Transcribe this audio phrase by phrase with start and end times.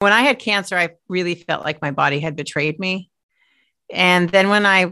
[0.00, 3.10] When I had cancer, I really felt like my body had betrayed me.
[3.92, 4.84] And then when I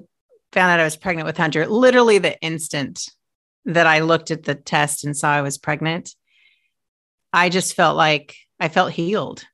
[0.52, 3.08] found out I was pregnant with Hunter, literally the instant
[3.64, 6.14] that I looked at the test and saw I was pregnant,
[7.32, 9.46] I just felt like I felt healed.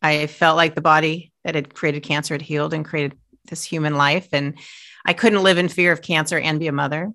[0.00, 3.18] I felt like the body that had created cancer had healed and created
[3.48, 4.28] this human life.
[4.32, 4.58] And
[5.04, 7.10] I couldn't live in fear of cancer and be a mother,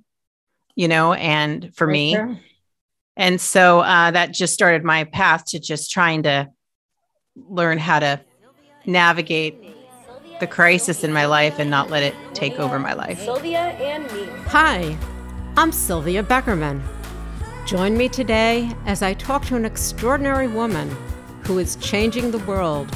[0.75, 2.17] you know, and for me.
[3.15, 6.49] And so uh, that just started my path to just trying to
[7.49, 8.19] learn how to
[8.85, 9.55] navigate
[10.39, 13.19] the crisis in my life and not let it take over my life.
[13.19, 14.25] Sylvia and me.
[14.47, 14.97] Hi,
[15.57, 16.81] I'm Sylvia Beckerman.
[17.65, 20.89] Join me today as I talk to an extraordinary woman
[21.45, 22.91] who is changing the world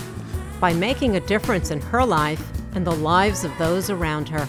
[0.60, 4.48] by making a difference in her life and the lives of those around her.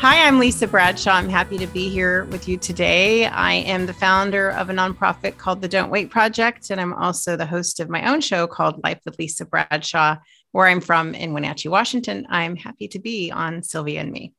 [0.00, 1.10] Hi, I'm Lisa Bradshaw.
[1.10, 3.26] I'm happy to be here with you today.
[3.26, 7.36] I am the founder of a nonprofit called the Don't Wait Project, and I'm also
[7.36, 10.18] the host of my own show called Life with Lisa Bradshaw,
[10.52, 12.28] where I'm from in Wenatchee, Washington.
[12.30, 14.34] I'm happy to be on Sylvia and Me.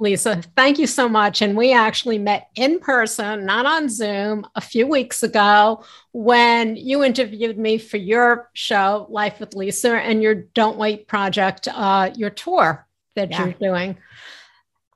[0.00, 1.42] Lisa, thank you so much.
[1.42, 7.04] And we actually met in person, not on Zoom, a few weeks ago when you
[7.04, 12.30] interviewed me for your show, Life with Lisa, and your Don't Wait project, uh, your
[12.30, 13.44] tour that yeah.
[13.44, 13.96] you're doing.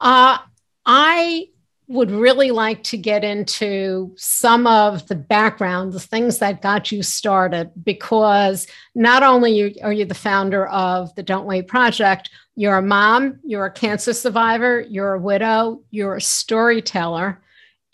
[0.00, 0.38] Uh,
[0.84, 1.48] I
[1.88, 7.02] would really like to get into some of the background, the things that got you
[7.02, 12.82] started, because not only are you the founder of the Don't Wait Project, you're a
[12.82, 17.40] mom, you're a cancer survivor, you're a widow, you're a storyteller.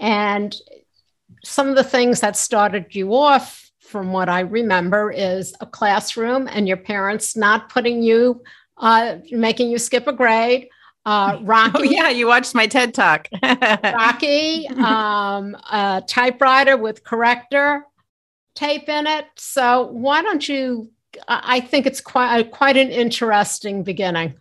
[0.01, 0.57] And
[1.45, 6.49] some of the things that started you off, from what I remember, is a classroom
[6.51, 8.43] and your parents not putting you,
[8.79, 10.69] uh, making you skip a grade
[11.05, 11.79] uh, Rocky.
[11.79, 13.29] Oh, yeah, you watched my TED talk.
[13.43, 17.85] Rocky, um, a typewriter with corrector
[18.55, 19.27] tape in it.
[19.37, 20.91] So why don't you?
[21.29, 24.35] I think it's quite quite an interesting beginning.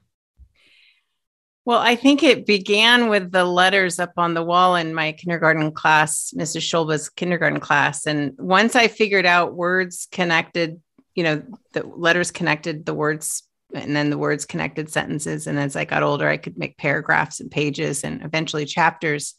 [1.64, 5.72] Well, I think it began with the letters up on the wall in my kindergarten
[5.72, 6.62] class, Mrs.
[6.64, 8.08] Schulba's kindergarten class.
[8.08, 10.82] And once I figured out words connected,
[11.14, 15.48] you know, the letters connected the words and then the words connected sentences.
[15.48, 19.36] And as I got older, I could make paragraphs and pages and eventually chapters.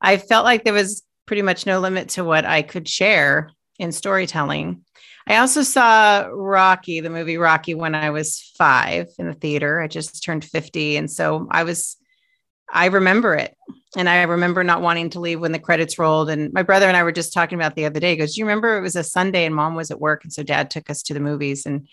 [0.00, 3.92] I felt like there was pretty much no limit to what I could share in
[3.92, 4.82] storytelling.
[5.26, 9.80] I also saw Rocky, the movie Rocky, when I was five in the theater.
[9.80, 10.96] I just turned 50.
[10.96, 11.98] And so I was,
[12.72, 13.54] I remember it.
[13.96, 16.30] And I remember not wanting to leave when the credits rolled.
[16.30, 18.10] And my brother and I were just talking about the other day.
[18.10, 20.24] He goes, Do you remember it was a Sunday and mom was at work?
[20.24, 21.66] And so dad took us to the movies.
[21.66, 21.88] And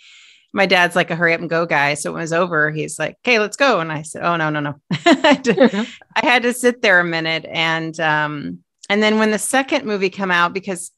[0.55, 1.95] my dad's like a hurry up and go guy.
[1.95, 3.81] So when it was over, he's like, okay, let's go.
[3.81, 4.75] And I said, oh, no, no, no.
[5.05, 5.85] I
[6.16, 7.45] had to sit there a minute.
[7.51, 10.91] And, um, and then when the second movie come out, because,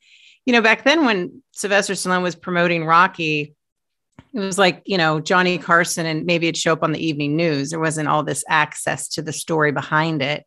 [0.45, 3.55] you know, back then when Sylvester Stallone was promoting Rocky,
[4.31, 7.35] it was like, you know, Johnny Carson and maybe it'd show up on the evening
[7.35, 7.71] news.
[7.71, 10.45] There wasn't all this access to the story behind it.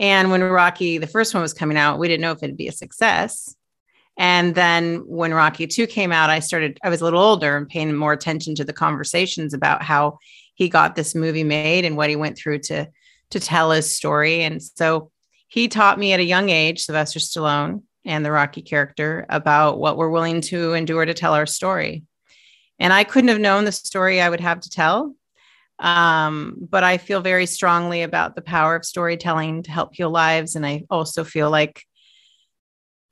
[0.00, 2.66] And when Rocky, the first one was coming out, we didn't know if it'd be
[2.66, 3.54] a success.
[4.18, 7.68] And then when Rocky 2 came out, I started, I was a little older and
[7.68, 10.18] paying more attention to the conversations about how
[10.54, 12.88] he got this movie made and what he went through to
[13.32, 14.42] to tell his story.
[14.42, 15.10] And so
[15.48, 19.96] he taught me at a young age, Sylvester Stallone and the Rocky character, about what
[19.96, 22.04] we're willing to endure to tell our story.
[22.78, 25.14] And I couldn't have known the story I would have to tell.
[25.78, 30.54] Um, but I feel very strongly about the power of storytelling to help heal lives.
[30.54, 31.84] And I also feel like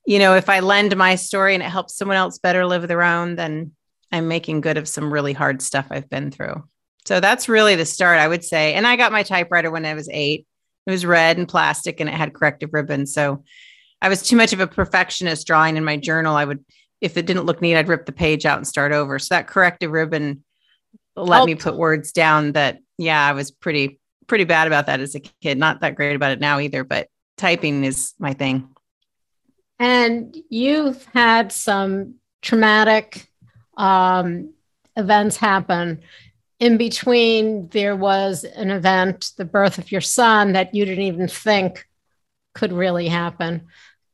[0.06, 3.02] you know, if I lend my story and it helps someone else better live their
[3.02, 3.72] own, then
[4.12, 6.64] I'm making good of some really hard stuff I've been through.
[7.06, 8.74] So that's really the start, I would say.
[8.74, 10.46] And I got my typewriter when I was eight.
[10.86, 13.06] It was red and plastic and it had corrective ribbon.
[13.06, 13.44] So
[14.02, 16.36] I was too much of a perfectionist drawing in my journal.
[16.36, 16.64] I would,
[17.00, 19.18] if it didn't look neat, I'd rip the page out and start over.
[19.18, 20.44] So that corrective ribbon
[21.16, 25.14] let me put words down that, yeah, I was pretty, pretty bad about that as
[25.14, 25.58] a kid.
[25.58, 28.68] Not that great about it now either, but typing is my thing.
[29.80, 33.28] And you've had some traumatic
[33.78, 34.52] um,
[34.94, 36.02] events happen.
[36.58, 41.28] In between, there was an event, the birth of your son, that you didn't even
[41.28, 41.88] think
[42.54, 43.68] could really happen.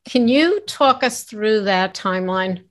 [0.05, 2.63] Can you talk us through that timeline?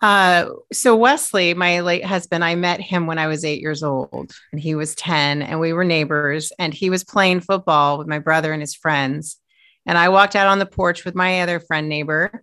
[0.00, 4.32] Uh, so Wesley, my late husband, I met him when I was eight years old,
[4.50, 6.50] and he was ten, and we were neighbors.
[6.58, 9.38] And he was playing football with my brother and his friends,
[9.86, 12.42] and I walked out on the porch with my other friend neighbor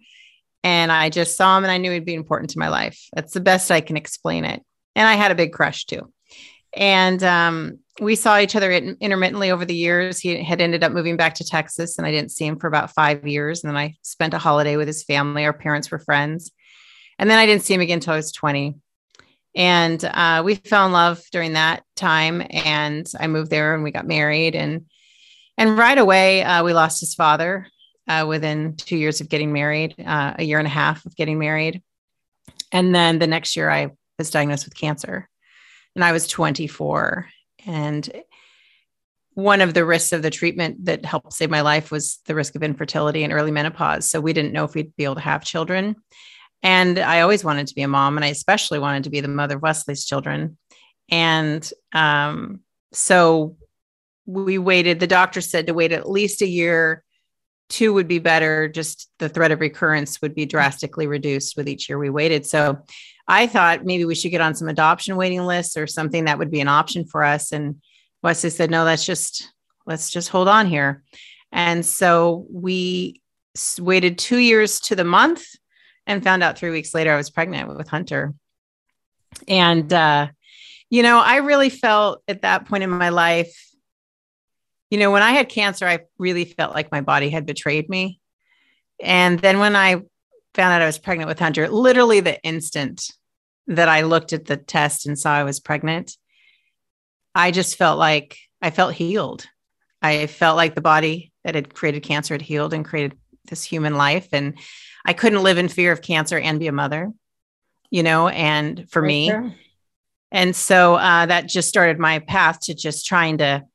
[0.64, 3.08] and I just saw him and I knew he'd be important to my life.
[3.14, 4.62] That's the best I can explain it.
[4.96, 6.12] And I had a big crush too.
[6.74, 10.20] And um, we saw each other intermittently over the years.
[10.20, 12.94] He had ended up moving back to Texas and I didn't see him for about
[12.94, 13.64] five years.
[13.64, 15.46] And then I spent a holiday with his family.
[15.46, 16.52] Our parents were friends.
[17.18, 18.76] And then I didn't see him again until I was 20.
[19.56, 22.46] And uh, we fell in love during that time.
[22.50, 24.56] And I moved there and we got married.
[24.56, 24.86] And
[25.60, 27.68] and right away, uh, we lost his father
[28.08, 31.38] uh, within two years of getting married, uh, a year and a half of getting
[31.38, 31.84] married.
[32.72, 35.28] And then the next year, I was diagnosed with cancer.
[35.96, 37.28] And I was 24.
[37.66, 38.10] And
[39.34, 42.56] one of the risks of the treatment that helped save my life was the risk
[42.56, 44.10] of infertility and early menopause.
[44.10, 45.98] So we didn't know if we'd be able to have children.
[46.64, 49.28] And I always wanted to be a mom, and I especially wanted to be the
[49.28, 50.58] mother of Wesley's children.
[51.10, 52.62] And um,
[52.94, 53.58] so
[54.30, 55.00] we waited.
[55.00, 57.04] The doctor said to wait at least a year.
[57.68, 58.68] Two would be better.
[58.68, 62.46] Just the threat of recurrence would be drastically reduced with each year we waited.
[62.46, 62.80] So
[63.28, 66.52] I thought maybe we should get on some adoption waiting lists or something that would
[66.52, 67.52] be an option for us.
[67.52, 67.82] And
[68.22, 69.52] Wesley said, no, let's just
[69.88, 71.04] let's just hold on here.
[71.52, 73.22] And so we
[73.80, 75.44] waited two years to the month
[76.06, 78.36] and found out three weeks later I was pregnant with Hunter.
[79.48, 80.28] And uh,
[80.92, 83.56] you know, I really felt at that point in my life,
[84.90, 88.20] you know, when I had cancer, I really felt like my body had betrayed me.
[89.02, 89.96] And then when I
[90.54, 93.06] found out I was pregnant with Hunter, literally the instant
[93.68, 96.18] that I looked at the test and saw I was pregnant,
[97.36, 99.46] I just felt like I felt healed.
[100.02, 103.96] I felt like the body that had created cancer had healed and created this human
[103.96, 104.30] life.
[104.34, 104.58] And
[105.06, 107.12] I couldn't live in fear of cancer and be a mother,
[107.90, 109.30] you know, and for right me.
[109.30, 109.56] There.
[110.32, 113.66] And so uh, that just started my path to just trying to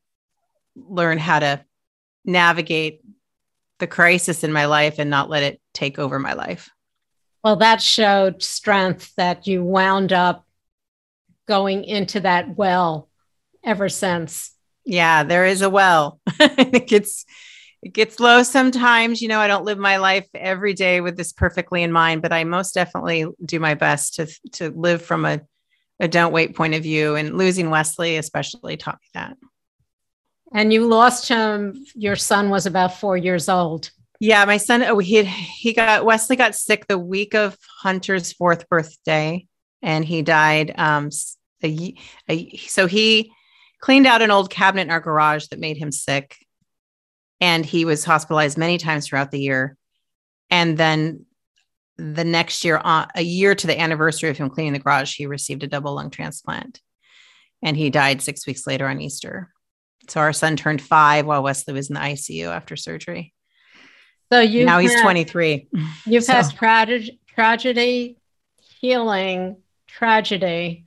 [0.76, 1.64] learn how to
[2.24, 3.00] navigate
[3.78, 6.70] the crisis in my life and not let it take over my life.
[7.42, 10.46] Well, that showed strength that you wound up
[11.46, 13.08] going into that well
[13.62, 14.52] ever since.
[14.84, 16.20] Yeah, there is a well.
[16.40, 17.24] it gets
[17.82, 19.20] it gets low sometimes.
[19.20, 22.32] You know, I don't live my life every day with this perfectly in mind, but
[22.32, 25.40] I most definitely do my best to to live from a
[26.00, 27.14] a don't wait point of view.
[27.14, 29.36] And losing Wesley especially taught me that.
[30.54, 31.84] And you lost him.
[31.94, 33.90] Your son was about four years old.
[34.20, 34.82] Yeah, my son.
[34.84, 39.46] Oh, he he got Wesley got sick the week of Hunter's fourth birthday,
[39.82, 40.72] and he died.
[40.78, 41.10] Um,
[41.62, 41.94] a,
[42.28, 43.32] a, so he
[43.80, 46.36] cleaned out an old cabinet in our garage that made him sick.
[47.40, 49.76] And he was hospitalized many times throughout the year.
[50.50, 51.26] And then
[51.98, 55.26] the next year, uh, a year to the anniversary of him cleaning the garage, he
[55.26, 56.80] received a double lung transplant.
[57.62, 59.52] And he died six weeks later on Easter.
[60.08, 63.32] So our son turned five while Wesley was in the ICU after surgery.
[64.32, 65.68] So you now he's 23.
[66.06, 66.32] You've so.
[66.32, 68.16] had tragedy, tragedy,
[68.80, 69.56] healing,
[69.86, 70.84] tragedy.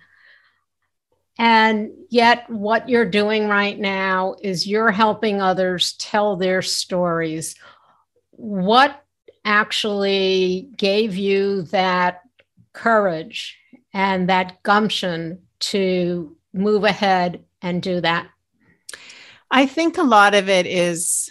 [1.39, 7.55] And yet, what you're doing right now is you're helping others tell their stories.
[8.31, 9.03] What
[9.45, 12.21] actually gave you that
[12.73, 13.57] courage
[13.93, 18.27] and that gumption to move ahead and do that?
[19.49, 21.29] I think a lot of it is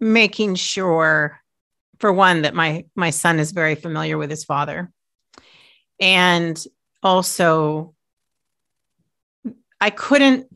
[0.00, 1.38] making sure
[1.98, 4.90] for one that my my son is very familiar with his father
[6.00, 6.62] and
[7.02, 7.94] also
[9.80, 10.46] I couldn't,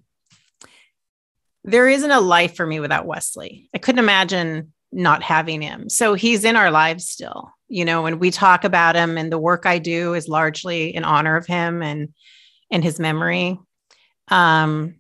[1.65, 3.71] there isn't a life for me without Wesley.
[3.75, 5.89] I couldn't imagine not having him.
[5.89, 9.39] So he's in our lives still, you know, and we talk about him and the
[9.39, 12.13] work I do is largely in honor of him and
[12.71, 13.59] and his memory.
[14.29, 14.97] Um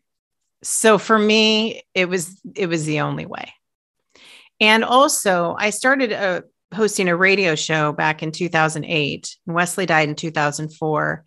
[0.65, 3.53] so for me it was it was the only way.
[4.61, 6.41] And also I started a, uh,
[6.75, 9.37] hosting a radio show back in 2008.
[9.47, 11.25] Wesley died in 2004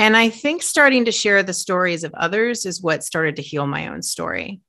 [0.00, 3.66] and I think starting to share the stories of others is what started to heal
[3.66, 4.62] my own story.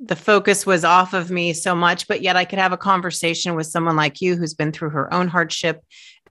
[0.00, 3.54] The focus was off of me so much, but yet I could have a conversation
[3.54, 5.82] with someone like you who's been through her own hardship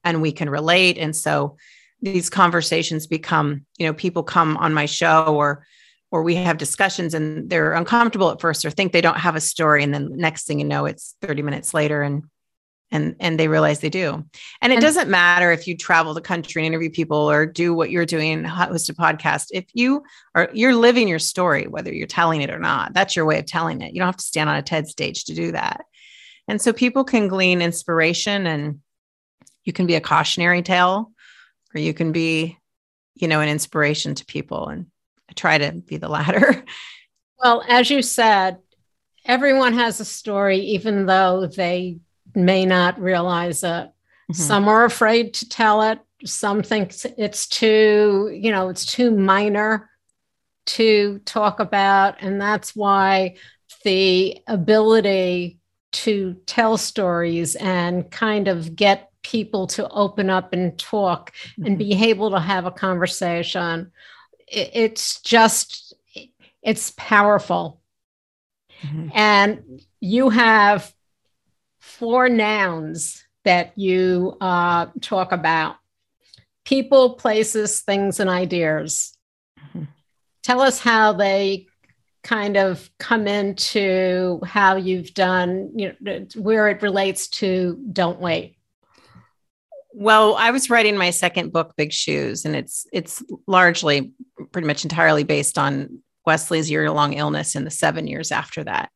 [0.03, 0.97] and we can relate.
[0.97, 1.57] And so
[2.01, 5.63] these conversations become, you know, people come on my show or
[6.11, 9.41] or we have discussions and they're uncomfortable at first or think they don't have a
[9.41, 12.23] story and then next thing you know it's 30 minutes later and
[12.91, 14.23] and and they realize they do.
[14.61, 17.89] And it doesn't matter if you travel the country and interview people or do what
[17.89, 19.47] you're doing host a podcast.
[19.51, 20.03] If you
[20.35, 22.93] are you're living your story whether you're telling it or not.
[22.93, 23.93] That's your way of telling it.
[23.93, 25.85] You don't have to stand on a ted stage to do that.
[26.47, 28.81] And so people can glean inspiration and
[29.63, 31.11] you can be a cautionary tale
[31.73, 32.57] or you can be
[33.15, 34.67] you know an inspiration to people.
[34.67, 34.87] And
[35.31, 36.63] i try to be the latter
[37.39, 38.57] well as you said
[39.25, 41.99] everyone has a story even though they
[42.35, 43.67] may not realize it.
[43.67, 44.33] Mm-hmm.
[44.33, 45.99] Some are afraid to tell it.
[46.25, 49.89] Some think it's too, you know, it's too minor
[50.67, 52.17] to talk about.
[52.21, 53.35] And that's why
[53.83, 55.57] the ability
[55.93, 61.65] to tell stories and kind of get people to open up and talk mm-hmm.
[61.65, 63.91] and be able to have a conversation.
[64.51, 65.93] It, it's just,
[66.61, 67.81] it's powerful.
[68.83, 69.09] Mm-hmm.
[69.13, 70.93] And you have
[71.79, 75.77] four nouns that you uh, talk about
[76.65, 79.17] people, places, things, and ideas.
[79.59, 79.85] Mm-hmm.
[80.43, 81.67] Tell us how they
[82.23, 88.57] kind of come into how you've done, you know, where it relates to Don't Wait.
[89.93, 94.11] Well, I was writing my second book, Big Shoes, and it's it's largely
[94.51, 98.89] pretty much entirely based on Wesley's year-long illness and the seven years after that.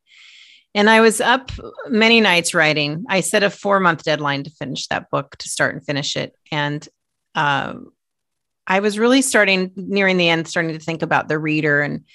[0.74, 1.52] And I was up
[1.88, 3.06] many nights writing.
[3.10, 6.34] I set a four month deadline to finish that book, to start and finish it.
[6.52, 6.88] And
[7.34, 7.76] uh,
[8.68, 12.06] I was really starting nearing the end, starting to think about the reader and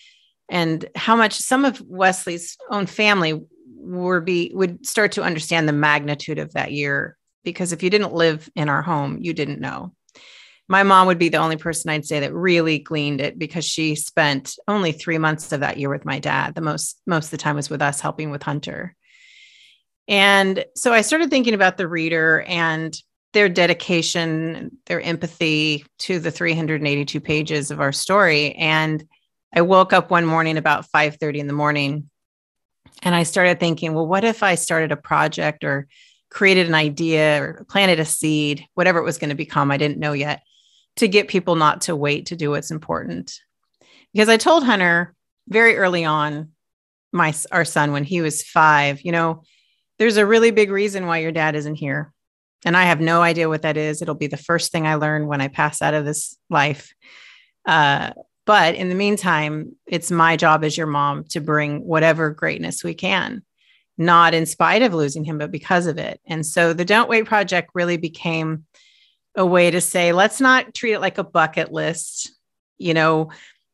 [0.49, 3.41] and how much some of Wesley's own family
[3.77, 7.17] were be would start to understand the magnitude of that year.
[7.45, 9.93] Because if you didn't live in our home, you didn't know
[10.71, 13.97] my mom would be the only person I'd say that really gleaned it because she
[13.97, 16.55] spent only three months of that year with my dad.
[16.55, 18.95] The most most of the time was with us helping with Hunter.
[20.07, 22.97] And so I started thinking about the reader and
[23.33, 28.53] their dedication, their empathy to the 382 pages of our story.
[28.53, 29.03] And
[29.53, 32.09] I woke up one morning about 5:30 in the morning
[33.03, 35.89] and I started thinking, well, what if I started a project or
[36.31, 39.99] created an idea or planted a seed, whatever it was going to become, I didn't
[39.99, 40.43] know yet
[40.97, 43.41] to get people not to wait to do what's important.
[44.13, 45.15] Because I told Hunter
[45.49, 46.51] very early on,
[47.13, 49.43] my our son when he was 5, you know,
[49.99, 52.13] there's a really big reason why your dad isn't here.
[52.65, 54.03] And I have no idea what that is.
[54.03, 56.93] It'll be the first thing I learn when I pass out of this life.
[57.67, 58.13] Uh,
[58.47, 62.95] but in the meantime, it's my job as your mom to bring whatever greatness we
[62.95, 63.43] can,
[64.01, 66.21] not in spite of losing him, but because of it.
[66.27, 68.65] And so the Don't Wait Project really became
[69.37, 72.33] a way to say, let's not treat it like a bucket list.
[72.79, 73.31] You know,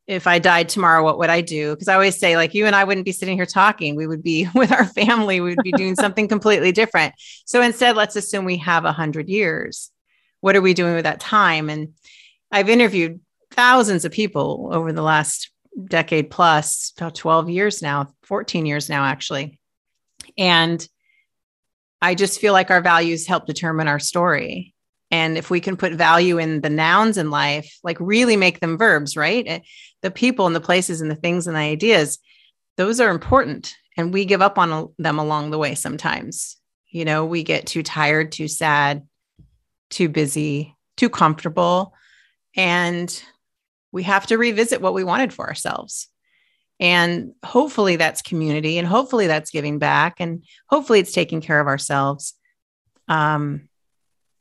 [0.08, 1.70] if I died tomorrow, what would I do?
[1.70, 3.94] Because I always say, like, you and I wouldn't be sitting here talking.
[3.94, 5.40] We would be with our family.
[5.40, 7.14] We would be doing something completely different.
[7.44, 9.92] So instead, let's assume we have a hundred years.
[10.40, 11.70] What are we doing with that time?
[11.70, 11.94] And
[12.50, 13.20] I've interviewed
[13.52, 15.50] thousands of people over the last
[15.86, 19.60] decade plus, about 12 years now, 14 years now, actually.
[20.38, 20.86] And
[22.02, 24.74] I just feel like our values help determine our story.
[25.10, 28.76] And if we can put value in the nouns in life, like really make them
[28.76, 29.44] verbs, right?
[29.46, 29.60] Eh,
[30.02, 32.18] the people and the places and the things and the ideas,
[32.76, 33.74] those are important.
[33.96, 36.56] And we give up on them along the way sometimes.
[36.90, 39.06] You know, we get too tired, too sad,
[39.90, 41.94] too busy, too comfortable.
[42.56, 43.22] And
[43.92, 46.08] we have to revisit what we wanted for ourselves.
[46.78, 51.66] And hopefully that's community and hopefully that's giving back and hopefully it's taking care of
[51.66, 52.34] ourselves.
[53.08, 53.68] Um,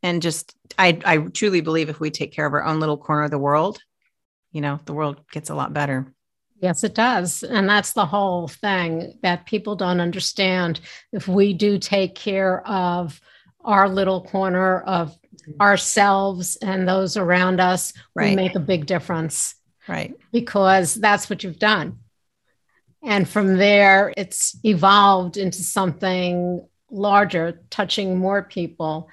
[0.03, 3.23] and just I, I truly believe if we take care of our own little corner
[3.23, 3.79] of the world
[4.55, 6.07] you know the world gets a lot better.
[6.61, 7.43] Yes it does.
[7.43, 10.79] And that's the whole thing that people don't understand.
[11.11, 13.19] If we do take care of
[13.65, 15.17] our little corner of
[15.59, 18.29] ourselves and those around us right.
[18.29, 19.55] we make a big difference.
[19.89, 20.15] Right.
[20.31, 21.99] Because that's what you've done
[23.05, 29.09] and from there it's evolved into something larger touching more people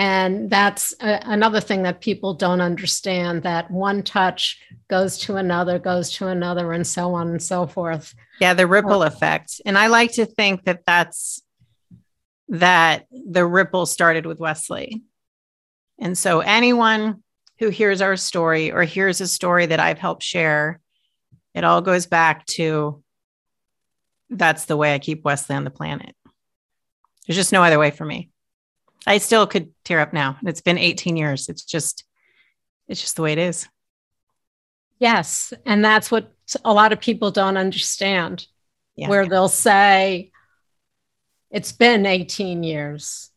[0.00, 5.78] and that's a, another thing that people don't understand that one touch goes to another,
[5.78, 8.14] goes to another, and so on and so forth.
[8.40, 9.60] Yeah, the ripple effect.
[9.66, 11.42] And I like to think that that's
[12.48, 15.02] that the ripple started with Wesley.
[15.98, 17.22] And so anyone
[17.58, 20.80] who hears our story or hears a story that I've helped share,
[21.54, 23.02] it all goes back to
[24.30, 26.14] that's the way I keep Wesley on the planet.
[27.26, 28.30] There's just no other way for me.
[29.06, 30.38] I still could tear up now.
[30.44, 31.48] It's been 18 years.
[31.48, 32.04] It's just,
[32.88, 33.68] it's just the way it is.
[34.98, 35.52] Yes.
[35.64, 36.32] And that's what
[36.64, 38.46] a lot of people don't understand,
[38.96, 39.08] yeah.
[39.08, 40.30] where they'll say,
[41.50, 43.30] it's been 18 years.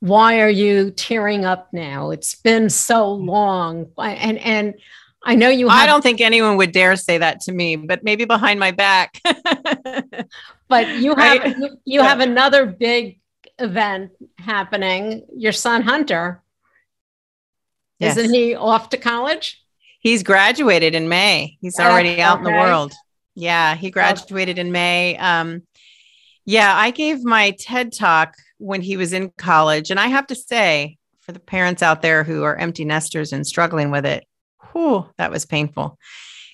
[0.00, 2.10] Why are you tearing up now?
[2.10, 3.28] It's been so mm-hmm.
[3.28, 3.86] long.
[3.98, 4.74] And, and,
[5.24, 5.68] I know you.
[5.68, 8.70] Have, I don't think anyone would dare say that to me, but maybe behind my
[8.70, 9.20] back.
[10.68, 11.56] but you have right?
[11.56, 12.08] you, you yeah.
[12.08, 13.20] have another big
[13.58, 15.24] event happening.
[15.34, 16.42] Your son Hunter,
[17.98, 18.16] yes.
[18.16, 19.62] isn't he off to college?
[20.00, 21.56] He's graduated in May.
[21.60, 22.92] He's already out in the world.
[23.34, 25.16] Yeah, he graduated in May.
[25.16, 25.62] Um,
[26.44, 30.34] yeah, I gave my TED talk when he was in college, and I have to
[30.34, 34.26] say, for the parents out there who are empty nesters and struggling with it,
[34.74, 35.98] whew, that was painful.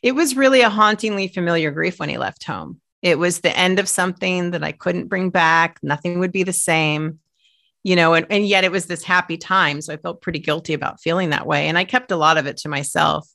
[0.02, 2.80] It was really a hauntingly familiar grief when he left home.
[3.02, 5.78] It was the end of something that I couldn't bring back.
[5.82, 7.18] Nothing would be the same.
[7.82, 9.80] you know, and, and yet it was this happy time.
[9.80, 11.68] So I felt pretty guilty about feeling that way.
[11.68, 13.28] And I kept a lot of it to myself.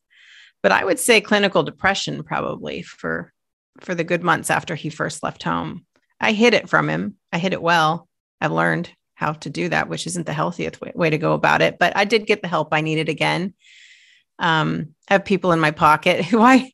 [0.61, 3.31] But I would say clinical depression probably for
[3.81, 5.85] for the good months after he first left home.
[6.19, 7.15] I hid it from him.
[7.33, 8.07] I hid it well.
[8.39, 11.61] I've learned how to do that, which isn't the healthiest way, way to go about
[11.61, 11.77] it.
[11.77, 13.53] But I did get the help I needed again.
[14.39, 16.71] Um, I have people in my pocket who I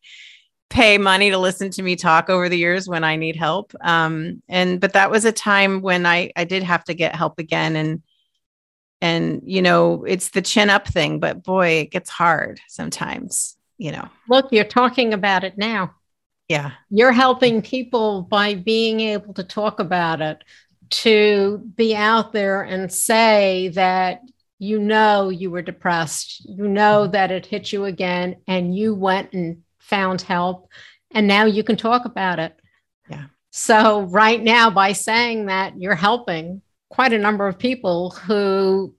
[0.70, 3.74] pay money to listen to me talk over the years when I need help.
[3.82, 7.39] Um, and but that was a time when I I did have to get help
[7.39, 7.75] again.
[7.75, 8.01] And
[9.01, 13.91] and you know it's the chin up thing but boy it gets hard sometimes you
[13.91, 14.08] know.
[14.30, 15.96] Look you're talking about it now.
[16.48, 16.72] Yeah.
[16.91, 20.44] You're helping people by being able to talk about it
[20.91, 24.22] to be out there and say that
[24.62, 29.34] you know you were depressed you know that it hit you again and you went
[29.34, 30.70] and found help
[31.13, 32.56] and now you can talk about it.
[33.10, 33.25] Yeah.
[33.51, 38.94] So right now by saying that you're helping quite a number of people who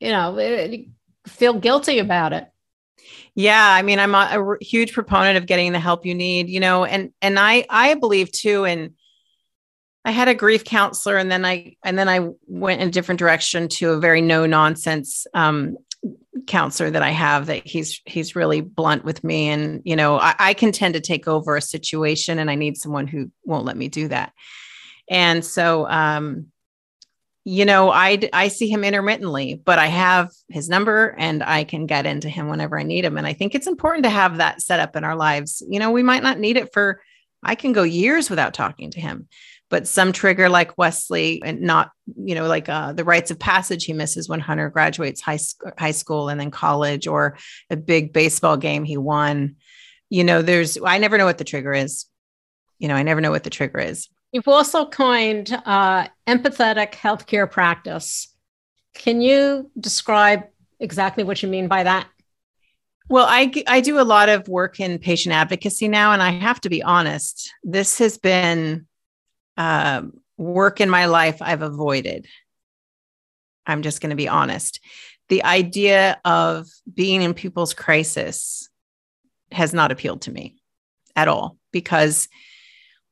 [0.00, 0.84] you know eh,
[1.26, 2.48] feel guilty about it.
[3.34, 6.60] Yeah, I mean I'm a, a huge proponent of getting the help you need, you
[6.60, 8.94] know, and and I I believe too in
[10.08, 13.18] I had a grief counselor and then I and then I went in a different
[13.18, 15.76] direction to a very no nonsense um,
[16.46, 19.50] counselor that I have that he's he's really blunt with me.
[19.50, 22.78] And you know I, I, can tend to take over a situation and I need
[22.78, 24.32] someone who won't let me do that.
[25.10, 26.46] And so um
[27.44, 31.84] you know I I see him intermittently but I have his number and I can
[31.84, 33.18] get into him whenever I need him.
[33.18, 35.62] And I think it's important to have that set up in our lives.
[35.68, 37.02] You know we might not need it for
[37.42, 39.28] I can go years without talking to him
[39.70, 43.84] but some trigger like Wesley and not, you know, like uh, the rites of passage
[43.84, 47.36] he misses when Hunter graduates high, sc- high school and then college or
[47.70, 49.56] a big baseball game he won.
[50.08, 52.06] You know, there's, I never know what the trigger is.
[52.78, 54.08] You know, I never know what the trigger is.
[54.32, 58.34] You've also coined uh, empathetic healthcare practice.
[58.94, 60.44] Can you describe
[60.80, 62.08] exactly what you mean by that?
[63.10, 66.60] Well, I, I do a lot of work in patient advocacy now, and I have
[66.62, 68.86] to be honest, this has been
[69.58, 70.02] uh,
[70.38, 72.26] work in my life I've avoided.
[73.66, 74.80] I'm just going to be honest.
[75.28, 78.70] The idea of being in people's crisis
[79.52, 80.56] has not appealed to me
[81.16, 82.28] at all because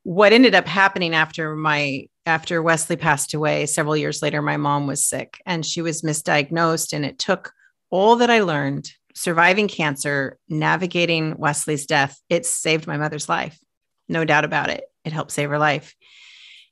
[0.04, 4.86] what ended up happening after my after Wesley passed away several years later my mom
[4.86, 7.52] was sick and she was misdiagnosed and it took
[7.90, 13.58] all that I learned surviving cancer navigating Wesley's death it saved my mother's life
[14.08, 15.94] no doubt about it it helped save her life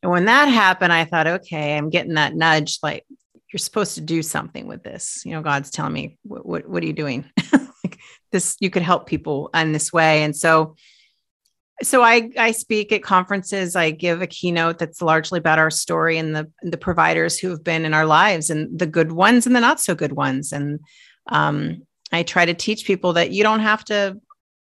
[0.04, 3.06] and when that happened, I thought, okay, I'm getting that nudge like,
[3.50, 5.22] you're supposed to do something with this.
[5.24, 7.24] You know, God's telling me, what, what, what are you doing?
[7.54, 7.98] like
[8.30, 10.22] this, you could help people in this way.
[10.22, 10.76] And so,
[11.82, 13.76] so I, I speak at conferences.
[13.76, 17.64] I give a keynote that's largely about our story and the, the providers who have
[17.64, 20.52] been in our lives and the good ones and the not so good ones.
[20.52, 20.80] And
[21.30, 24.20] um, I try to teach people that you don't have to,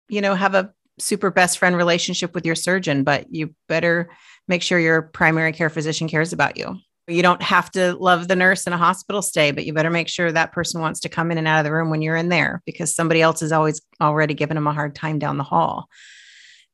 [0.09, 4.11] you know, have a super best friend relationship with your surgeon, but you better
[4.46, 6.76] make sure your primary care physician cares about you.
[7.06, 10.08] You don't have to love the nurse in a hospital stay, but you better make
[10.08, 12.28] sure that person wants to come in and out of the room when you're in
[12.28, 15.88] there because somebody else is always already giving them a hard time down the hall.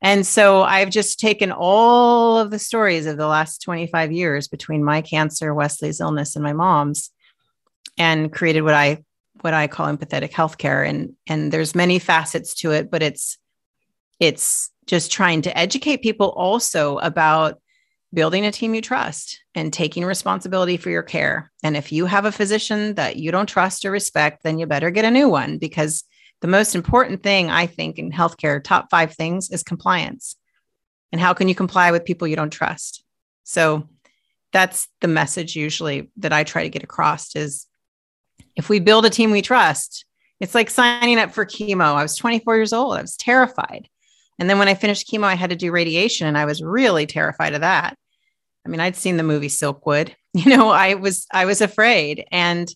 [0.01, 4.83] And so I've just taken all of the stories of the last 25 years between
[4.83, 7.11] my cancer, Wesley's illness, and my mom's
[7.97, 9.03] and created what I
[9.41, 10.87] what I call empathetic healthcare.
[10.87, 13.37] And and there's many facets to it, but it's
[14.19, 17.59] it's just trying to educate people also about
[18.13, 21.51] building a team you trust and taking responsibility for your care.
[21.63, 24.89] And if you have a physician that you don't trust or respect, then you better
[24.89, 26.03] get a new one because
[26.41, 30.35] the most important thing I think in healthcare, top five things is compliance.
[31.11, 33.03] And how can you comply with people you don't trust?
[33.43, 33.89] So
[34.53, 37.67] that's the message usually that I try to get across is
[38.55, 40.05] if we build a team we trust,
[40.39, 41.95] it's like signing up for chemo.
[41.95, 42.95] I was 24 years old.
[42.95, 43.89] I was terrified.
[44.39, 47.05] And then when I finished chemo, I had to do radiation and I was really
[47.05, 47.97] terrified of that.
[48.65, 50.13] I mean, I'd seen the movie Silkwood.
[50.35, 52.67] You know, I was I was afraid and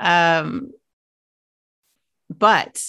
[0.00, 0.70] um
[2.32, 2.80] but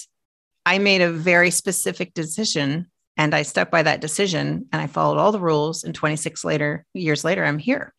[0.64, 5.18] I made a very specific decision and I stuck by that decision and I followed
[5.18, 7.92] all the rules and 26 later years later I'm here.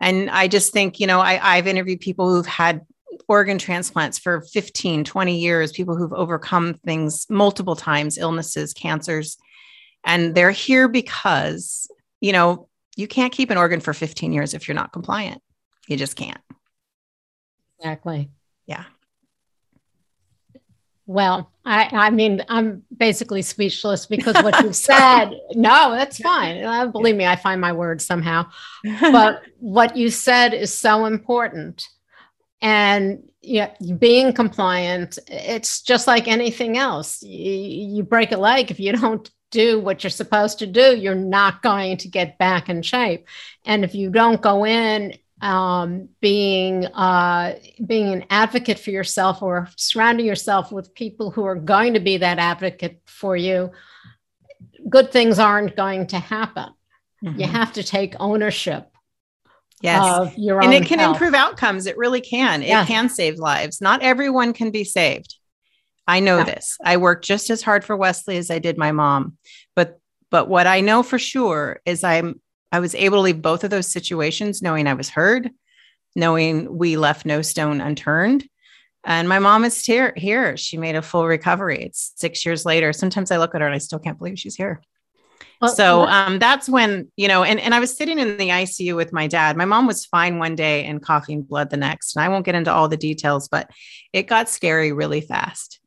[0.00, 2.80] And I just think, you know, I I've interviewed people who've had
[3.28, 9.38] organ transplants for 15, 20 years, people who've overcome things multiple times, illnesses, cancers.
[10.04, 14.66] And they're here because, you know, you can't keep an organ for 15 years if
[14.66, 15.42] you're not compliant.
[15.86, 16.40] You just can't.
[17.78, 18.30] Exactly.
[18.66, 18.84] Yeah.
[21.06, 26.62] Well, I, I mean, I'm basically speechless because what you said, no, that's fine.
[26.62, 28.46] Uh, believe me, I find my words somehow.
[29.00, 31.88] But what you said is so important.
[32.60, 37.22] And yeah, being compliant, it's just like anything else.
[37.22, 37.52] You,
[37.96, 41.62] you break a leg if you don't do what you're supposed to do, you're not
[41.62, 43.26] going to get back in shape.
[43.64, 49.68] And if you don't go in um, being uh, being an advocate for yourself or
[49.76, 53.70] surrounding yourself with people who are going to be that advocate for you,
[54.88, 56.70] good things aren't going to happen.
[57.24, 57.40] Mm-hmm.
[57.40, 58.90] You have to take ownership.
[59.80, 60.34] Yes.
[60.36, 61.16] and it can health.
[61.16, 61.86] improve outcomes.
[61.86, 62.62] It really can.
[62.62, 63.80] It can save lives.
[63.80, 65.36] Not everyone can be saved.
[66.06, 66.78] I know this.
[66.82, 69.36] I worked just as hard for Wesley as I did my mom.
[69.76, 72.40] But but what I know for sure is I'm
[72.72, 75.50] I was able to leave both of those situations knowing I was heard,
[76.16, 78.48] knowing we left no stone unturned.
[79.04, 80.12] And my mom is here.
[80.16, 81.84] Here, she made a full recovery.
[81.84, 82.92] It's six years later.
[82.92, 84.82] Sometimes I look at her and I still can't believe she's here.
[85.60, 88.94] Well, so um, that's when you know, and and I was sitting in the ICU
[88.94, 89.56] with my dad.
[89.56, 92.14] My mom was fine one day and coughing blood the next.
[92.14, 93.68] And I won't get into all the details, but
[94.12, 95.80] it got scary really fast.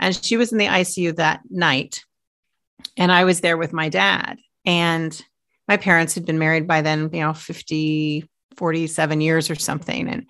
[0.00, 2.04] And she was in the ICU that night,
[2.96, 4.38] and I was there with my dad.
[4.66, 5.20] And
[5.68, 10.08] my parents had been married by then, you know, 50, 47 years or something.
[10.08, 10.26] And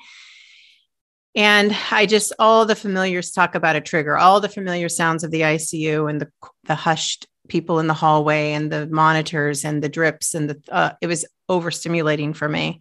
[1.36, 5.30] and I just all the familiars talk about a trigger, all the familiar sounds of
[5.30, 6.28] the ICU and the
[6.64, 10.92] the hushed people in the hallway and the monitors and the drips and the uh,
[11.00, 12.80] it was overstimulating for me.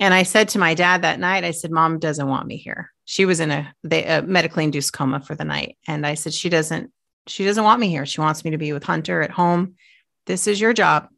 [0.00, 2.90] And I said to my dad that night, I said, "Mom doesn't want me here."
[3.04, 6.32] She was in a, they, a medically induced coma for the night, and I said,
[6.32, 6.92] "She doesn't,
[7.26, 8.06] she doesn't want me here.
[8.06, 9.74] She wants me to be with Hunter at home.
[10.26, 11.08] This is your job.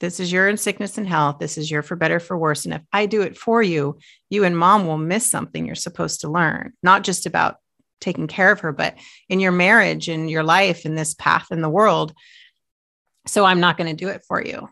[0.00, 1.38] This is your in sickness and health.
[1.38, 2.64] This is your for better, for worse.
[2.64, 3.98] And if I do it for you,
[4.30, 7.56] you and mom will miss something you're supposed to learn, not just about
[8.02, 8.96] taking care of her, but
[9.28, 12.12] in your marriage and your life in this path in the world.
[13.26, 14.68] So I'm not going to do it for you,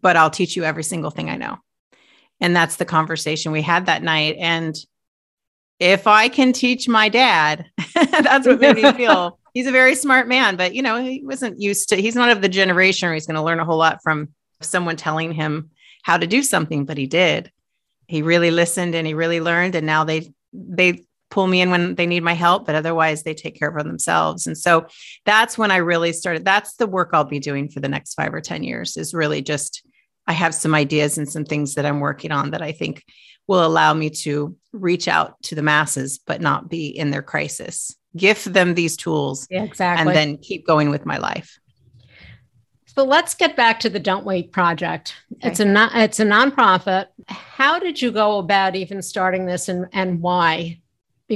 [0.00, 1.56] but I'll teach you every single thing I know.
[2.40, 4.36] And that's the conversation we had that night.
[4.38, 4.76] And
[5.80, 9.38] if I can teach my dad, that's what made me feel.
[9.54, 12.42] He's a very smart man, but you know, he wasn't used to, he's not of
[12.42, 14.28] the generation where he's going to learn a whole lot from
[14.60, 15.70] someone telling him
[16.02, 17.50] how to do something, but he did.
[18.06, 19.74] He really listened and he really learned.
[19.74, 23.34] And now they they pull me in when they need my help, but otherwise they
[23.34, 24.46] take care of themselves.
[24.46, 24.86] And so
[25.24, 26.44] that's when I really started.
[26.44, 29.42] That's the work I'll be doing for the next five or 10 years is really
[29.42, 29.82] just
[30.28, 33.02] I have some ideas and some things that I'm working on that I think
[33.48, 37.94] will allow me to reach out to the masses, but not be in their crisis.
[38.16, 40.06] Gift them these tools yeah, exactly.
[40.06, 41.58] and then keep going with my life.
[42.86, 45.16] So let's get back to the Don't Wait project.
[45.34, 45.48] Okay.
[45.48, 47.06] It's a non, it's a nonprofit.
[47.26, 50.78] How did you go about even starting this and, and why?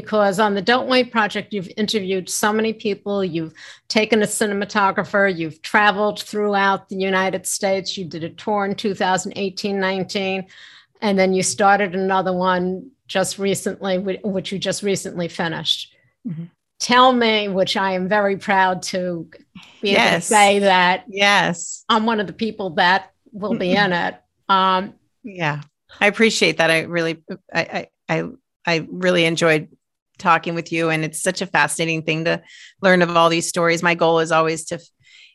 [0.01, 3.55] Because on the Don't Wait project, you've interviewed so many people, you've
[3.89, 9.81] taken a cinematographer, you've traveled throughout the United States, you did a tour in 2018
[9.81, 10.47] 19,
[11.01, 15.95] and then you started another one just recently, which you just recently finished.
[16.27, 16.45] Mm-hmm
[16.79, 19.29] tell me, which I am very proud to
[19.83, 20.09] be yes.
[20.09, 21.05] able to say that.
[21.09, 21.85] Yes.
[21.89, 24.15] I'm one of the people that will be in it.
[24.49, 25.63] Um, yeah.
[26.01, 26.71] I appreciate that.
[26.71, 28.25] I really, I, I,
[28.67, 29.69] I really enjoyed
[30.19, 32.43] talking with you and it's such a fascinating thing to
[32.83, 33.83] learn of all these stories.
[33.83, 34.79] My goal is always to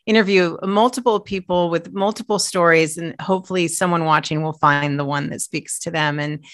[0.06, 5.40] interview multiple people with multiple stories and hopefully someone watching will find the one that
[5.40, 6.20] speaks to them.
[6.20, 6.44] And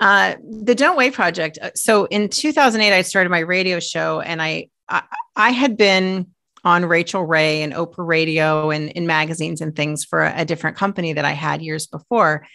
[0.00, 1.58] uh, the Don't Wait Project.
[1.60, 5.02] Uh, so in 2008, I started my radio show, and I, I,
[5.36, 6.26] I had been
[6.64, 10.76] on Rachael Ray and Oprah Radio and in magazines and things for a, a different
[10.76, 12.46] company that I had years before.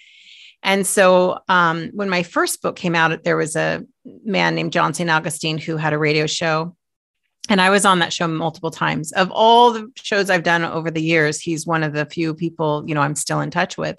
[0.63, 3.85] And so um, when my first book came out, there was a
[4.23, 5.09] man named John St.
[5.09, 6.75] Augustine who had a radio show.
[7.47, 9.11] And I was on that show multiple times.
[9.13, 12.83] Of all the shows I've done over the years, he's one of the few people,
[12.85, 13.97] you know, I'm still in touch with.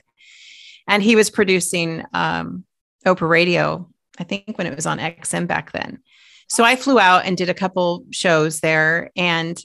[0.87, 2.65] And he was producing um,
[3.07, 6.01] Oprah Radio, I think when it was on XM back then.
[6.49, 9.61] So I flew out and did a couple shows there and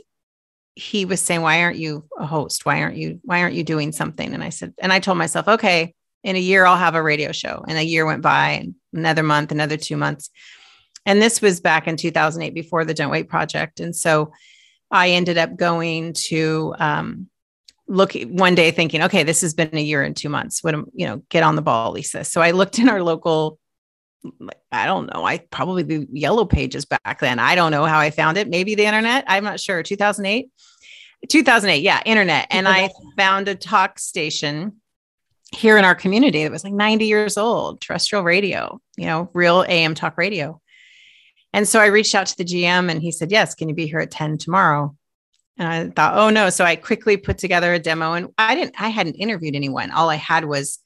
[0.76, 2.66] he was saying, Why aren't you a host?
[2.66, 4.34] Why aren't you, why aren't you doing something?
[4.34, 5.94] And I said, and I told myself, okay,
[6.26, 7.64] in a year I'll have a radio show.
[7.68, 10.32] And a year went by another month, another two months.
[11.06, 13.80] And this was back in 2008 before the Don't Wait Project.
[13.80, 14.34] And so
[14.90, 17.30] I ended up going to um,
[17.88, 20.64] look one day thinking, okay, this has been a year and two months.
[20.64, 22.24] What am, you know, get on the ball, Lisa.
[22.24, 23.60] So I looked in our local,
[24.72, 27.38] I don't know, I probably the yellow pages back then.
[27.38, 28.50] I don't know how I found it.
[28.50, 29.26] Maybe the internet.
[29.28, 29.84] I'm not sure.
[29.84, 30.50] 2008,
[31.30, 31.84] 2008.
[31.84, 32.02] Yeah.
[32.04, 32.48] Internet.
[32.50, 34.82] And I found a talk station
[35.56, 39.66] here in our community that was like 90 years old, terrestrial radio, you know, real
[39.68, 40.60] AM talk radio.
[41.54, 43.88] And so I reached out to the GM and he said, Yes, can you be
[43.88, 44.96] here at 10 tomorrow?
[45.58, 46.50] And I thought, oh no.
[46.50, 49.90] So I quickly put together a demo and I didn't, I hadn't interviewed anyone.
[49.92, 50.80] All I had was,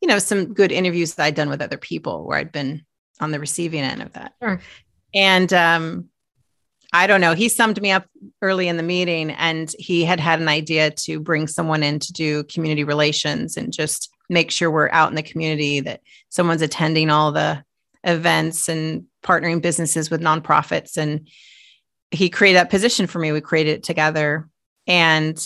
[0.00, 2.84] you know, some good interviews that I'd done with other people where I'd been
[3.20, 4.34] on the receiving end of that.
[4.40, 4.60] Sure.
[5.14, 6.10] And um,
[6.94, 7.34] I don't know.
[7.34, 8.06] He summed me up
[8.40, 12.12] early in the meeting and he had had an idea to bring someone in to
[12.12, 17.10] do community relations and just make sure we're out in the community, that someone's attending
[17.10, 17.64] all the
[18.04, 20.96] events and partnering businesses with nonprofits.
[20.96, 21.28] And
[22.12, 23.32] he created that position for me.
[23.32, 24.48] We created it together.
[24.86, 25.36] And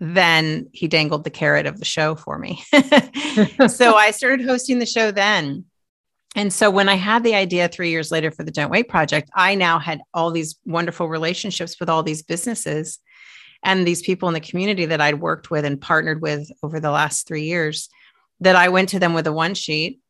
[0.00, 2.60] then he dangled the carrot of the show for me.
[3.68, 5.66] so I started hosting the show then.
[6.36, 9.30] And so when I had the idea three years later for the Don't Wait Project,
[9.34, 12.98] I now had all these wonderful relationships with all these businesses
[13.64, 16.90] and these people in the community that I'd worked with and partnered with over the
[16.90, 17.88] last three years
[18.40, 20.00] that I went to them with a one sheet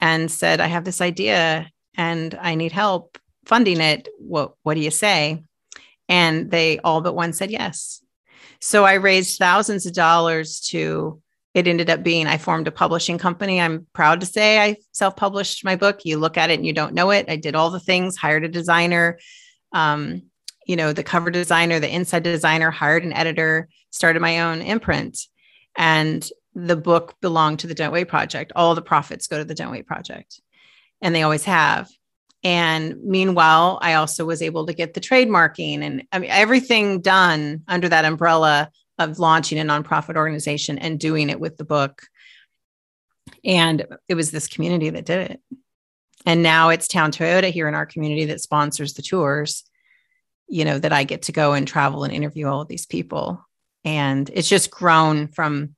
[0.00, 4.08] and said, I have this idea and I need help funding it.
[4.18, 5.44] What, what do you say?
[6.08, 8.02] And they all but one said yes.
[8.60, 11.20] So I raised thousands of dollars to
[11.58, 13.60] it ended up being I formed a publishing company.
[13.60, 16.00] I'm proud to say I self published my book.
[16.04, 17.26] You look at it and you don't know it.
[17.28, 19.18] I did all the things, hired a designer,
[19.72, 20.22] um,
[20.66, 25.18] you know, the cover designer, the inside designer, hired an editor, started my own imprint.
[25.76, 28.52] And the book belonged to the Don't Wait Project.
[28.54, 30.40] All the profits go to the Don't Wait Project,
[31.02, 31.88] and they always have.
[32.44, 37.62] And meanwhile, I also was able to get the trademarking and I mean, everything done
[37.66, 42.02] under that umbrella of launching a nonprofit organization and doing it with the book.
[43.44, 45.40] And it was this community that did it.
[46.26, 49.64] And now it's Town Toyota here in our community that sponsors the tours,
[50.48, 53.44] you know, that I get to go and travel and interview all of these people.
[53.84, 55.74] And it's just grown from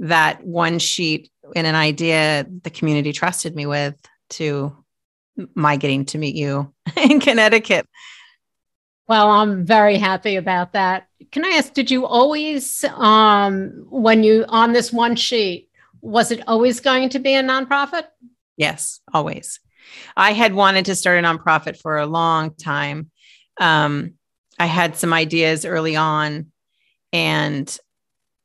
[0.00, 3.94] that one sheet and an idea the community trusted me with
[4.30, 4.76] to
[5.54, 7.86] my getting to meet you in Connecticut.
[9.08, 11.06] Well, I'm very happy about that.
[11.30, 15.68] Can I ask, did you always, um, when you on this one sheet,
[16.00, 18.04] was it always going to be a nonprofit?
[18.56, 19.60] Yes, always.
[20.16, 23.10] I had wanted to start a nonprofit for a long time.
[23.60, 24.14] Um,
[24.58, 26.46] I had some ideas early on,
[27.12, 27.78] and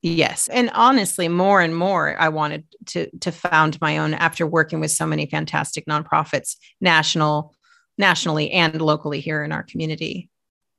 [0.02, 4.80] yes, and honestly, more and more, I wanted to to found my own after working
[4.80, 7.56] with so many fantastic nonprofits, national,
[7.98, 10.31] nationally, and locally here in our community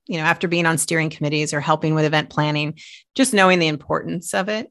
[0.06, 2.78] you know, after being on steering committees or helping with event planning,
[3.14, 4.70] just knowing the importance of it.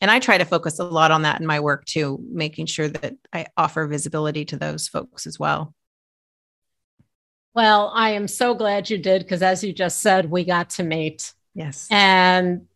[0.00, 2.88] And I try to focus a lot on that in my work too, making sure
[2.88, 5.74] that I offer visibility to those folks as well.
[7.54, 10.84] Well, I am so glad you did because, as you just said, we got to
[10.84, 11.32] meet.
[11.54, 11.88] Yes.
[11.90, 12.66] And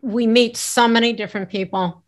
[0.00, 2.02] we meet so many different people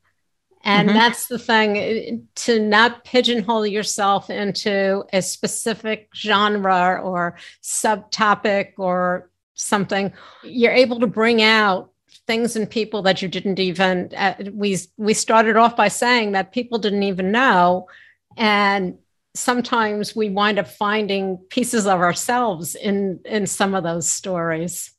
[0.63, 0.99] and mm-hmm.
[0.99, 9.31] that's the thing eh, to not pigeonhole yourself into a specific genre or subtopic or
[9.55, 10.13] something.
[10.43, 11.91] You're able to bring out
[12.27, 16.53] things in people that you didn't even uh, we we started off by saying that
[16.53, 17.89] people didn't even know
[18.37, 18.97] and
[19.35, 24.93] sometimes we wind up finding pieces of ourselves in in some of those stories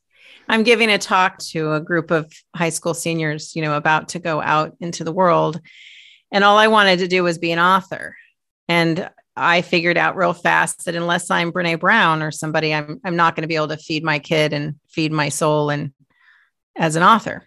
[0.48, 4.18] I'm giving a talk to a group of high school seniors, you know, about to
[4.18, 5.60] go out into the world.
[6.30, 8.16] And all I wanted to do was be an author.
[8.68, 13.16] And I figured out real fast that unless I'm Brene Brown or somebody, I'm I'm
[13.16, 15.92] not going to be able to feed my kid and feed my soul and
[16.76, 17.46] as an author.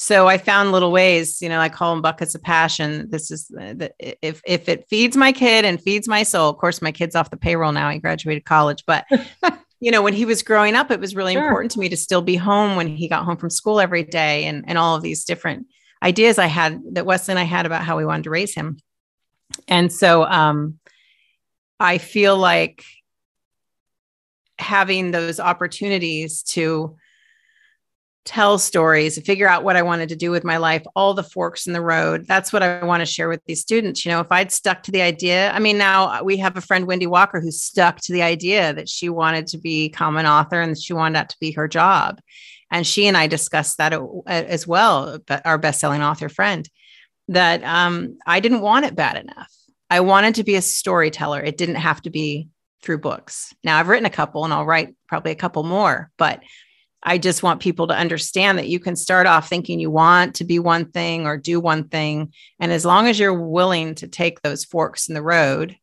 [0.00, 3.10] So I found little ways, you know, I call them buckets of passion.
[3.10, 6.50] This is uh, the, if if it feeds my kid and feeds my soul.
[6.50, 7.90] Of course, my kid's off the payroll now.
[7.90, 9.06] He graduated college, but
[9.80, 11.44] you know, when he was growing up, it was really sure.
[11.44, 14.44] important to me to still be home when he got home from school every day
[14.44, 15.66] and, and all of these different
[16.02, 18.78] ideas I had that Wesley and I had about how we wanted to raise him.
[19.66, 20.78] And so um,
[21.80, 22.84] I feel like
[24.58, 26.96] having those opportunities to
[28.28, 31.22] tell stories, and figure out what I wanted to do with my life, all the
[31.22, 32.26] forks in the road.
[32.26, 34.04] That's what I want to share with these students.
[34.04, 36.86] You know, if I'd stuck to the idea, I mean, now we have a friend,
[36.86, 40.78] Wendy Walker, who stuck to the idea that she wanted to become an author and
[40.78, 42.20] she wanted that to be her job.
[42.70, 46.68] And she and I discussed that as well, but our best-selling author friend,
[47.28, 49.50] that um, I didn't want it bad enough.
[49.88, 51.40] I wanted to be a storyteller.
[51.40, 52.48] It didn't have to be
[52.82, 53.54] through books.
[53.64, 56.42] Now I've written a couple and I'll write probably a couple more, but
[57.02, 60.44] I just want people to understand that you can start off thinking you want to
[60.44, 62.32] be one thing or do one thing.
[62.58, 65.76] And as long as you're willing to take those forks in the road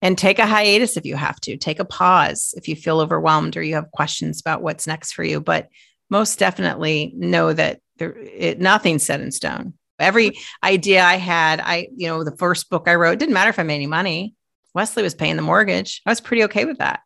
[0.00, 3.56] and take a hiatus if you have to, take a pause if you feel overwhelmed
[3.56, 5.40] or you have questions about what's next for you.
[5.40, 5.68] But
[6.08, 9.74] most definitely know that there, it, nothing's set in stone.
[9.98, 10.32] Every
[10.64, 13.62] idea I had, I, you know, the first book I wrote didn't matter if I
[13.64, 14.34] made any money.
[14.74, 16.00] Wesley was paying the mortgage.
[16.06, 17.00] I was pretty okay with that.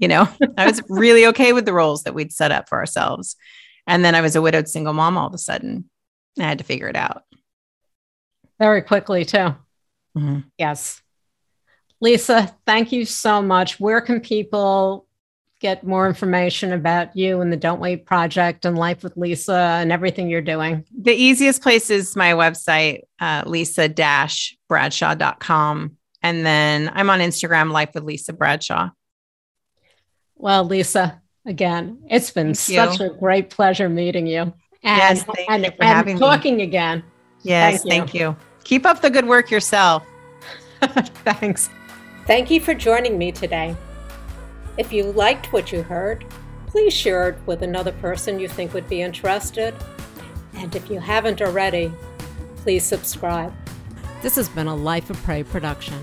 [0.00, 3.36] You know, I was really okay with the roles that we'd set up for ourselves.
[3.86, 5.88] And then I was a widowed single mom all of a sudden.
[6.38, 7.22] I had to figure it out.
[8.58, 9.54] Very quickly, too.
[10.16, 10.40] Mm-hmm.
[10.58, 11.00] Yes.
[12.00, 13.78] Lisa, thank you so much.
[13.78, 15.06] Where can people
[15.60, 19.92] get more information about you and the Don't Wait Project and Life with Lisa and
[19.92, 20.84] everything you're doing?
[20.98, 23.88] The easiest place is my website, uh, lisa
[24.68, 25.96] bradshaw.com.
[26.22, 28.90] And then I'm on Instagram, Life with Lisa Bradshaw.
[30.40, 33.06] Well, Lisa, again, it's been thank such you.
[33.06, 34.40] a great pleasure meeting you.
[34.40, 36.62] And, yes, thank and, you for and having talking me.
[36.62, 37.04] again.
[37.42, 37.90] Yes, thank you.
[37.90, 38.36] thank you.
[38.64, 40.02] Keep up the good work yourself.
[40.80, 41.68] Thanks.
[42.26, 43.76] Thank you for joining me today.
[44.78, 46.24] If you liked what you heard,
[46.66, 49.74] please share it with another person you think would be interested.
[50.54, 51.92] And if you haven't already,
[52.56, 53.52] please subscribe.
[54.22, 56.00] This has been a Life of Prey production.